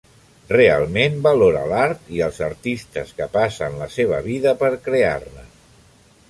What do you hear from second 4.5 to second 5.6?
per crear-ne.